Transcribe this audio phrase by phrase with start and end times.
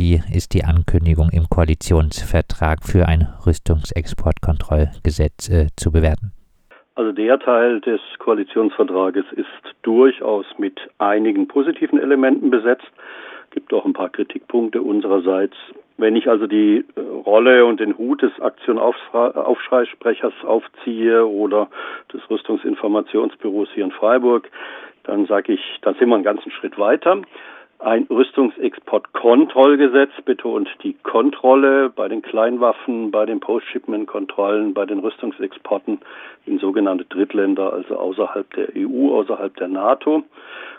[0.00, 6.32] wie ist die Ankündigung im Koalitionsvertrag für ein Rüstungsexportkontrollgesetz äh, zu bewerten?
[6.94, 9.46] Also der Teil des Koalitionsvertrages ist
[9.82, 12.90] durchaus mit einigen positiven Elementen besetzt.
[13.50, 15.56] Gibt auch ein paar Kritikpunkte unsererseits.
[15.98, 21.68] Wenn ich also die äh, Rolle und den Hut des Aktionaufschreisprechers aufziehe oder
[22.10, 24.50] des Rüstungsinformationsbüros hier in Freiburg,
[25.04, 27.20] dann sage ich, da sind wir einen ganzen Schritt weiter.
[27.82, 35.98] Ein Rüstungsexportkontrollgesetz betont die Kontrolle bei den Kleinwaffen, bei den Post-Shipment-Kontrollen, bei den Rüstungsexporten
[36.44, 40.22] in sogenannte Drittländer, also außerhalb der EU, außerhalb der NATO.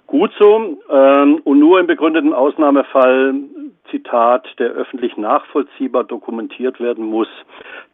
[0.05, 0.77] Gut so.
[0.91, 3.33] Ähm, und nur im begründeten Ausnahmefall
[3.89, 7.27] Zitat, der öffentlich nachvollziehbar dokumentiert werden muss,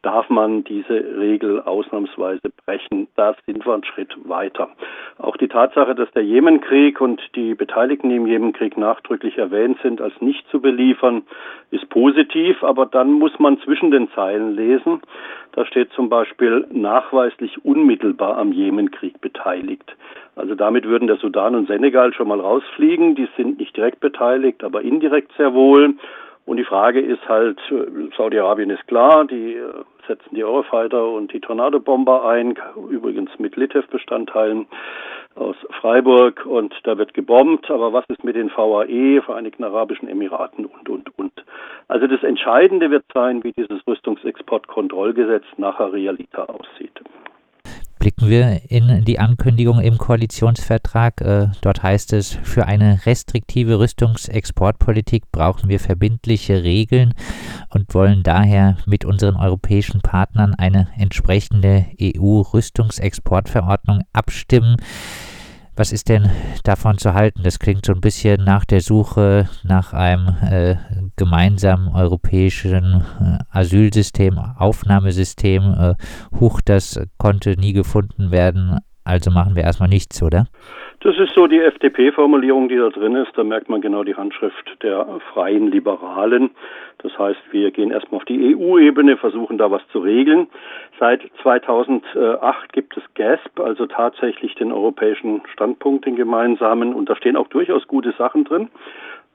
[0.01, 3.07] darf man diese Regel ausnahmsweise brechen.
[3.15, 4.69] Da sind wir einen Schritt weiter.
[5.17, 10.13] Auch die Tatsache, dass der Jemenkrieg und die Beteiligten im Jemenkrieg nachdrücklich erwähnt sind, als
[10.21, 11.23] nicht zu beliefern,
[11.71, 15.01] ist positiv, aber dann muss man zwischen den Zeilen lesen.
[15.57, 19.95] Da steht zum Beispiel nachweislich unmittelbar am Jemenkrieg beteiligt.
[20.35, 23.15] Also damit würden der Sudan und Senegal schon mal rausfliegen.
[23.15, 25.95] Die sind nicht direkt beteiligt, aber indirekt sehr wohl.
[26.45, 27.57] Und die Frage ist halt,
[28.15, 29.63] Saudi-Arabien ist klar, die äh,
[30.07, 32.57] setzen die Eurofighter und die Tornado-Bomber ein,
[32.89, 34.67] übrigens mit Litev-Bestandteilen
[35.35, 37.69] aus Freiburg und da wird gebombt.
[37.69, 41.33] Aber was ist mit den VAE, Vereinigten Arabischen Emiraten und, und, und?
[41.87, 47.01] Also das Entscheidende wird sein, wie dieses Rüstungsexportkontrollgesetz nachher Realita aussieht
[48.07, 51.19] blicken wir in die Ankündigung im Koalitionsvertrag.
[51.19, 57.13] Äh, dort heißt es, für eine restriktive Rüstungsexportpolitik brauchen wir verbindliche Regeln
[57.67, 64.77] und wollen daher mit unseren europäischen Partnern eine entsprechende EU-Rüstungsexportverordnung abstimmen.
[65.75, 66.29] Was ist denn
[66.63, 67.43] davon zu halten?
[67.43, 70.77] Das klingt so ein bisschen nach der Suche nach einem äh,
[71.17, 75.63] gemeinsamen europäischen äh, Asylsystem, Aufnahmesystem.
[75.63, 75.93] Äh,
[76.39, 78.79] Huch, das konnte nie gefunden werden.
[79.03, 80.47] Also machen wir erstmal nichts, oder?
[81.01, 83.31] Das ist so die FDP-Formulierung, die da drin ist.
[83.35, 86.49] Da merkt man genau die Handschrift der freien Liberalen.
[86.97, 90.47] Das heißt, wir gehen erstmal auf die EU-Ebene, versuchen da was zu regeln.
[90.99, 96.93] Seit 2008 gibt es GASP, also tatsächlich den europäischen Standpunkt, den gemeinsamen.
[96.93, 98.69] Und da stehen auch durchaus gute Sachen drin.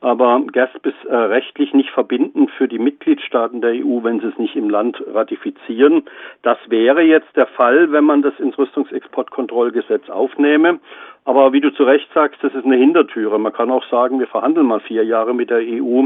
[0.03, 4.37] Aber GASP ist äh, rechtlich nicht verbindend für die Mitgliedstaaten der EU, wenn sie es
[4.37, 6.03] nicht im Land ratifizieren.
[6.43, 10.81] Das wäre jetzt der Fall, wenn man das ins Rüstungsexportkontrollgesetz aufnehme.
[11.25, 13.39] Aber wie du zu Recht sagst, das ist eine Hintertüre.
[13.39, 16.05] Man kann auch sagen, wir verhandeln mal vier Jahre mit der EU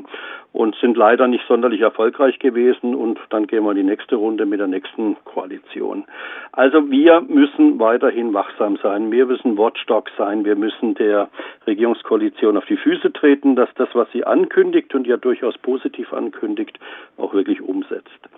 [0.52, 4.44] und sind leider nicht sonderlich erfolgreich gewesen und dann gehen wir in die nächste Runde
[4.44, 6.04] mit der nächsten Koalition.
[6.52, 9.10] Also wir müssen weiterhin wachsam sein.
[9.10, 10.44] Wir müssen Watchdog sein.
[10.44, 11.28] Wir müssen der
[11.66, 16.78] Regierungskoalition auf die Füße treten, dass das, was sie ankündigt und ja durchaus positiv ankündigt,
[17.16, 18.28] auch wirklich umsetzt.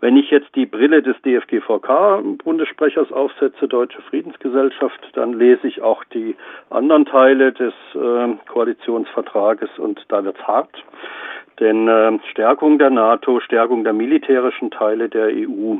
[0.00, 6.36] Wenn ich jetzt die Brille des DFGVK-Bundessprechers aufsetze, Deutsche Friedensgesellschaft, dann lese ich auch die
[6.70, 10.84] anderen Teile des äh, Koalitionsvertrages und da wird's hart.
[11.60, 15.76] Denn äh, Stärkung der NATO, Stärkung der militärischen Teile der EU,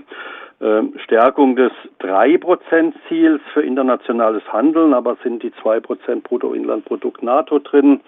[0.61, 8.01] äh, Stärkung des 3%-Ziels für internationales Handeln, aber sind die 2% Bruttoinlandprodukt NATO drin,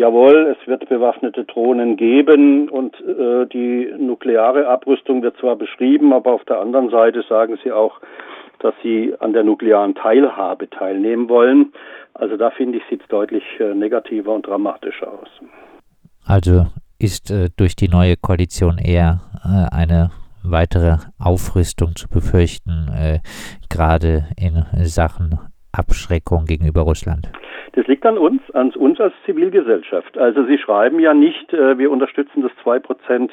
[0.00, 6.32] jawohl, es wird bewaffnete Drohnen geben und äh, die nukleare Abrüstung wird zwar beschrieben, aber
[6.32, 8.00] auf der anderen Seite sagen sie auch,
[8.60, 11.72] dass sie an der nuklearen Teilhabe teilnehmen wollen.
[12.14, 15.28] Also da finde ich, sieht es deutlich äh, negativer und dramatischer aus.
[16.24, 16.66] Also
[16.98, 20.10] ist äh, durch die neue Koalition eher äh, eine
[20.42, 23.18] weitere Aufrüstung zu befürchten, äh,
[23.68, 25.38] gerade in Sachen
[25.72, 27.30] Abschreckung gegenüber Russland?
[27.72, 30.18] Das liegt an uns, an uns als Zivilgesellschaft.
[30.18, 33.30] Also Sie schreiben ja nicht, äh, wir unterstützen das 2%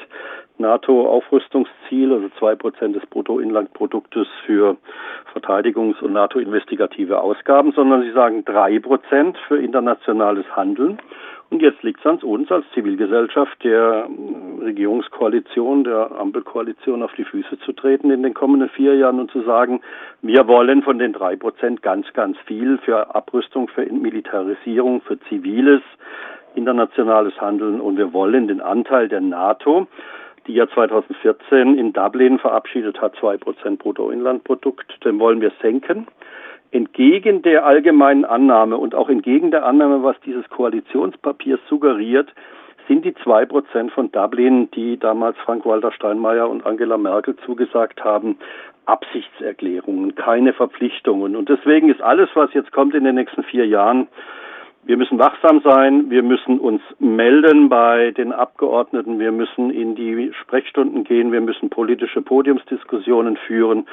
[0.58, 4.76] NATO-Aufrüstungsziel, also 2% des Bruttoinlandproduktes für
[5.32, 10.98] Verteidigungs- und NATO-investigative Ausgaben, sondern Sie sagen 3% für internationales Handeln.
[11.50, 17.24] Und jetzt liegt es an uns als Zivilgesellschaft der äh, Regierungskoalition, der Ampelkoalition auf die
[17.24, 19.80] Füße zu treten in den kommenden vier Jahren und zu sagen,
[20.20, 25.80] wir wollen von den drei Prozent ganz, ganz viel für Abrüstung, für Militarisierung, für ziviles,
[26.54, 27.80] internationales Handeln.
[27.80, 29.86] Und wir wollen den Anteil der NATO,
[30.46, 36.06] die ja 2014 in Dublin verabschiedet hat, zwei Prozent Bruttoinlandprodukt, den wollen wir senken
[36.70, 42.32] entgegen der allgemeinen Annahme und auch entgegen der Annahme, was dieses Koalitionspapier suggeriert,
[42.86, 48.38] sind die zwei Prozent von Dublin, die damals Frank-Walter Steinmeier und Angela Merkel zugesagt haben,
[48.86, 51.36] Absichtserklärungen, keine Verpflichtungen.
[51.36, 54.08] Und deswegen ist alles, was jetzt kommt in den nächsten vier Jahren,
[54.88, 60.32] Wir müssen wachsam sein, wir müssen uns melden bei den Abgeordneten, wir müssen in die
[60.32, 63.86] Sprechstunden gehen, wir müssen politische Podiumsdiskussionen führen,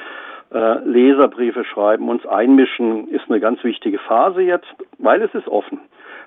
[0.50, 5.80] Leserbriefe schreiben, uns einmischen, ist eine ganz wichtige Phase jetzt, weil es ist offen.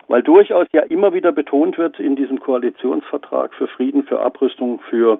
[0.07, 5.19] Weil durchaus ja immer wieder betont wird in diesem Koalitionsvertrag für Frieden, für Abrüstung, für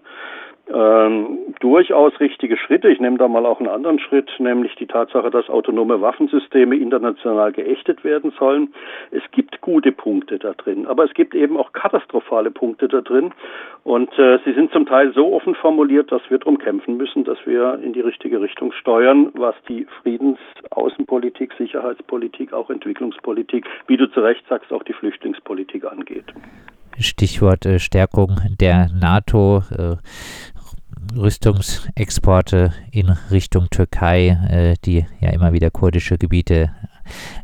[0.73, 2.89] ähm, durchaus richtige Schritte.
[2.89, 7.51] Ich nehme da mal auch einen anderen Schritt, nämlich die Tatsache, dass autonome Waffensysteme international
[7.51, 8.73] geächtet werden sollen.
[9.11, 13.31] Es gibt gute Punkte da drin, aber es gibt eben auch katastrophale Punkte da drin.
[13.83, 17.37] Und äh, sie sind zum Teil so offen formuliert, dass wir darum kämpfen müssen, dass
[17.45, 24.19] wir in die richtige Richtung steuern, was die Friedensaußenpolitik, Sicherheitspolitik, auch Entwicklungspolitik, wie du zu
[24.19, 26.25] Recht sagst, auch die Flüchtlingspolitik angeht.
[26.99, 29.63] Stichwort äh, Stärkung der NATO.
[29.71, 29.95] Äh,
[31.15, 36.69] Rüstungsexporte in Richtung Türkei, äh, die ja immer wieder kurdische Gebiete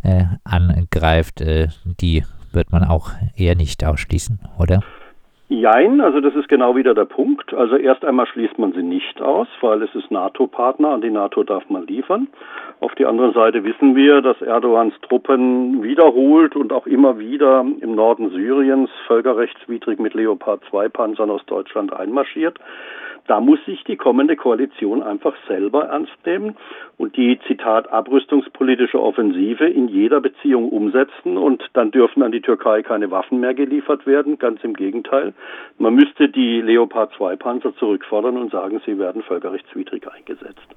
[0.03, 1.67] äh, angreift, äh,
[1.99, 4.81] die wird man auch eher nicht ausschließen, oder?
[5.47, 7.53] Jein, also das ist genau wieder der Punkt.
[7.53, 11.43] Also erst einmal schließt man sie nicht aus, weil es ist NATO-Partner, an die NATO
[11.43, 12.27] darf man liefern.
[12.79, 17.93] Auf die andere Seite wissen wir, dass Erdogans Truppen wiederholt und auch immer wieder im
[17.93, 22.57] Norden Syriens völkerrechtswidrig mit Leopard 2 Panzern aus Deutschland einmarschiert.
[23.27, 26.55] Da muss sich die kommende Koalition einfach selber ernst nehmen
[26.97, 32.83] und die, Zitat, abrüstungspolitische Offensive in jeder Beziehung umsetzen und dann dürfen an die Türkei
[32.83, 34.37] keine Waffen mehr geliefert werden.
[34.37, 35.33] Ganz im Gegenteil.
[35.79, 40.75] Man müsste die Leopard 2 Panzer zurückfordern und sagen, sie werden völkerrechtswidrig eingesetzt.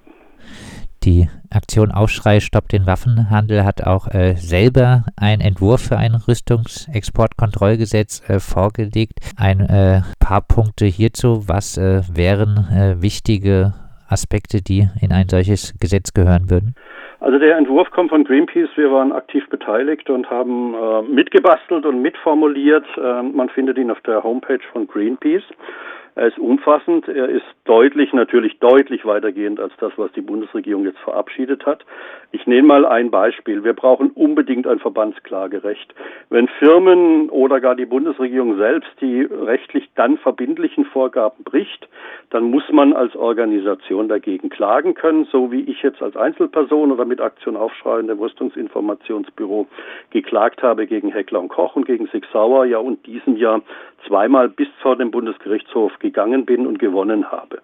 [1.09, 8.29] Die Aktion Aufschrei Stopp den Waffenhandel hat auch äh, selber einen Entwurf für ein Rüstungsexportkontrollgesetz
[8.29, 9.15] äh, vorgelegt.
[9.39, 11.49] Ein äh, paar Punkte hierzu.
[11.49, 13.73] Was äh, wären äh, wichtige
[14.11, 16.75] Aspekte, die in ein solches Gesetz gehören würden?
[17.21, 18.69] Also der Entwurf kommt von Greenpeace.
[18.77, 22.85] Wir waren aktiv beteiligt und haben äh, mitgebastelt und mitformuliert.
[23.33, 25.49] man findet ihn auf der Homepage von Greenpeace.
[26.15, 30.99] Er ist umfassend, er ist deutlich, natürlich deutlich weitergehend als das, was die Bundesregierung jetzt
[30.99, 31.85] verabschiedet hat.
[32.33, 33.65] Ich nehme mal ein Beispiel.
[33.65, 35.95] Wir brauchen unbedingt ein Verbandsklagerecht.
[36.29, 41.89] Wenn Firmen oder gar die Bundesregierung selbst die rechtlich dann verbindlichen Vorgaben bricht,
[42.31, 47.05] dann muss man als Organisation dagegen klagen können, so wie ich jetzt als Einzelperson oder
[47.05, 49.67] mit Aktion Aufschrei in dem Rüstungsinformationsbüro
[50.11, 53.63] geklagt habe gegen Heckler und Koch und gegen Sig Sauer, ja und diesem Jahr
[54.07, 57.61] zweimal bis vor dem Bundesgerichtshof gegangen bin und gewonnen habe.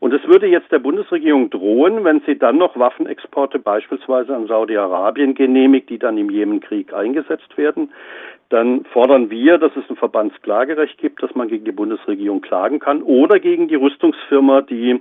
[0.00, 5.34] Und es würde jetzt der Bundesregierung drohen, wenn sie dann noch Waffenexporte beispielsweise an Saudi-Arabien
[5.34, 7.90] genehmigt, die dann im Jemenkrieg eingesetzt werden.
[8.50, 13.02] Dann fordern wir, dass es ein Verbandsklagerecht gibt, dass man gegen die Bundesregierung klagen kann
[13.02, 15.00] oder gegen die Rüstungsfirma, die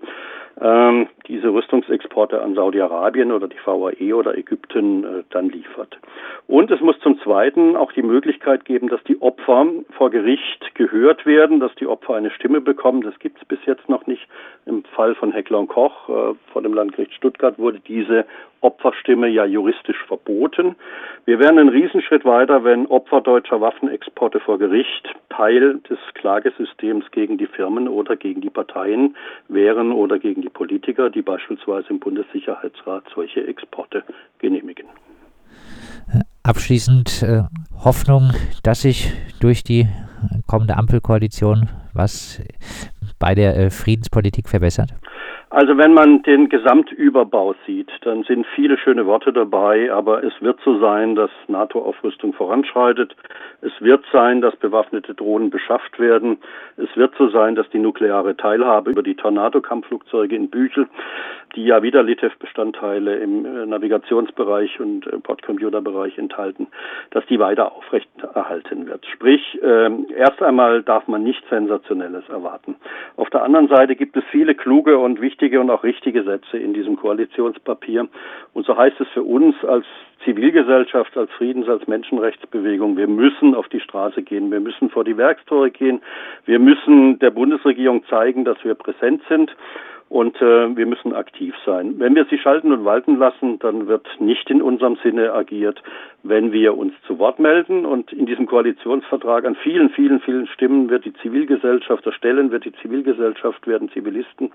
[0.61, 5.97] ähm, diese Rüstungsexporte an Saudi-Arabien oder die VAE oder Ägypten äh, dann liefert.
[6.47, 9.65] Und es muss zum Zweiten auch die Möglichkeit geben, dass die Opfer
[9.97, 13.01] vor Gericht gehört werden, dass die Opfer eine Stimme bekommen.
[13.01, 14.27] Das gibt es bis jetzt noch nicht.
[14.65, 18.25] Im Fall von Heckler und Koch äh, vor dem Landgericht Stuttgart wurde diese
[18.63, 20.75] Opferstimme ja juristisch verboten.
[21.25, 27.37] Wir wären einen Riesenschritt weiter, wenn Opfer deutscher Waffenexporte vor Gericht Teil des Klagesystems gegen
[27.37, 29.17] die Firmen oder gegen die Parteien
[29.49, 34.03] wären oder gegen die Politiker, die beispielsweise im Bundessicherheitsrat solche Exporte
[34.39, 34.85] genehmigen.
[36.43, 37.43] Abschließend äh,
[37.83, 38.31] Hoffnung,
[38.63, 39.87] dass sich durch die
[40.45, 42.41] kommende Ampelkoalition was
[43.19, 44.93] bei der äh, Friedenspolitik verbessert?
[45.53, 50.59] Also wenn man den Gesamtüberbau sieht, dann sind viele schöne Worte dabei, aber es wird
[50.65, 53.15] so sein, dass NATO-Aufrüstung voranschreitet.
[53.61, 56.39] Es wird sein, dass bewaffnete Drohnen beschafft werden.
[56.77, 60.87] Es wird so sein, dass die nukleare Teilhabe über die Tornado-Kampfflugzeuge in Büchel,
[61.55, 66.65] die ja wieder LITEV-Bestandteile im äh, Navigationsbereich und äh, Bordcomputerbereich enthalten,
[67.11, 69.05] dass die weiter aufrechterhalten wird.
[69.05, 72.73] Sprich, äh, erst einmal darf man nichts Sensationelles erwarten.
[73.17, 76.57] Auf der anderen Seite gibt es viele kluge und wichtige wichtige und auch richtige Sätze
[76.57, 78.07] in diesem Koalitionspapier.
[78.53, 79.85] Und so heißt es für uns als
[80.23, 85.17] Zivilgesellschaft, als Friedens-, als Menschenrechtsbewegung, wir müssen auf die Straße gehen, wir müssen vor die
[85.17, 86.01] Werkstore gehen,
[86.45, 89.53] wir müssen der Bundesregierung zeigen, dass wir präsent sind
[90.13, 91.95] und äh, wir müssen aktiv sein.
[91.97, 95.81] Wenn wir sie schalten und walten lassen, dann wird nicht in unserem Sinne agiert.
[96.21, 100.91] Wenn wir uns zu Wort melden und in diesem Koalitionsvertrag an vielen, vielen, vielen Stimmen
[100.91, 104.51] wird die Zivilgesellschaft erstellen, wird die Zivilgesellschaft, werden Zivilisten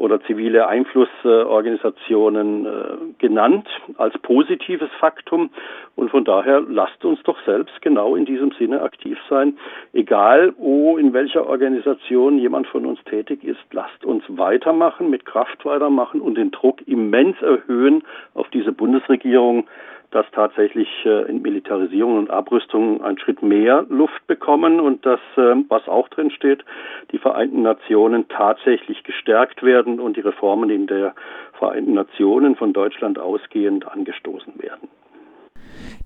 [0.00, 2.70] oder zivile Einflussorganisationen äh,
[3.18, 5.50] genannt als positives Faktum.
[5.94, 9.58] Und von daher lasst uns doch selbst genau in diesem Sinne aktiv sein.
[9.92, 15.24] Egal, wo, in welcher Organisation jemand von uns tätig ist, lasst uns weitermachen weitermachen, mit
[15.24, 18.02] Kraft weitermachen und den Druck immens erhöhen
[18.34, 19.66] auf diese Bundesregierung,
[20.10, 25.54] dass tatsächlich äh, in Militarisierung und Abrüstung ein Schritt mehr Luft bekommen und dass, äh,
[25.68, 26.64] was auch drin steht,
[27.12, 31.14] die Vereinten Nationen tatsächlich gestärkt werden und die Reformen in der
[31.58, 34.88] Vereinten Nationen von Deutschland ausgehend angestoßen werden.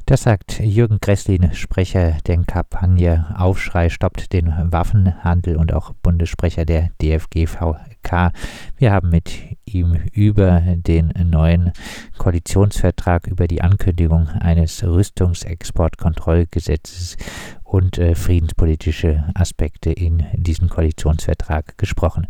[0.06, 6.90] Das sagt Jürgen Gresslin, Sprecher der Kampagne Aufschrei stoppt den Waffenhandel und auch Bundessprecher der
[7.00, 8.32] DFGVK.
[8.76, 9.32] Wir haben mit
[9.64, 11.72] ihm über den neuen
[12.18, 17.16] Koalitionsvertrag, über die Ankündigung eines Rüstungsexportkontrollgesetzes
[17.62, 22.26] und äh, friedenspolitische Aspekte in diesem Koalitionsvertrag gesprochen.